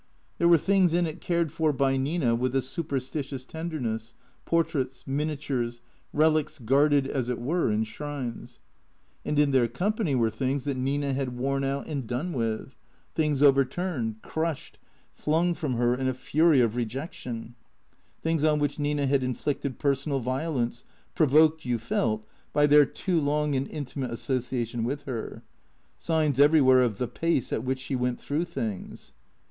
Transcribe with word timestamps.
There 0.39 0.47
were 0.47 0.57
things 0.57 0.95
in 0.95 1.05
it 1.05 1.21
cared 1.21 1.51
for 1.51 1.71
by 1.71 1.95
Nina 1.95 2.33
with 2.33 2.55
a 2.55 2.61
superstitious 2.63 3.45
tenderness, 3.45 4.15
portraits, 4.45 5.05
miniatures, 5.05 5.83
relics 6.11 6.57
guarded, 6.57 7.05
as 7.05 7.29
it 7.29 7.39
were, 7.39 7.69
in 7.71 7.83
shrines. 7.83 8.57
And 9.23 9.37
in 9.37 9.51
their 9.51 9.67
company 9.67 10.15
were 10.15 10.31
things 10.31 10.63
that 10.63 10.75
Nina 10.75 11.13
had 11.13 11.37
worn 11.37 11.63
out 11.63 11.85
and 11.85 12.07
done 12.07 12.33
with; 12.33 12.73
things 13.13 13.43
overturned, 13.43 14.23
crushed, 14.23 14.79
flung 15.13 15.53
from 15.53 15.75
her 15.75 15.93
in 15.93 16.07
a 16.07 16.15
fury 16.15 16.61
of 16.61 16.75
rejection; 16.75 17.53
things 18.23 18.43
on 18.43 18.57
which 18.57 18.79
Nina 18.79 19.05
had 19.05 19.21
inflicted 19.21 19.77
personal 19.77 20.19
violence, 20.19 20.83
provoked, 21.13 21.63
you 21.63 21.77
felt, 21.77 22.27
by 22.53 22.65
their 22.65 22.87
too 22.87 23.21
long 23.21 23.53
and 23.53 23.67
intimate 23.67 24.09
association 24.09 24.83
with 24.83 25.03
her; 25.03 25.43
signs 25.99 26.39
everywhere 26.39 26.81
of 26.81 26.97
the 26.97 27.07
pace 27.07 27.53
at 27.53 27.63
which 27.63 27.77
she 27.79 27.95
went 27.95 28.19
through 28.19 28.45
things. 28.45 29.13